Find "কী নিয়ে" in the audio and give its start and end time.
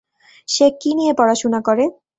0.81-1.13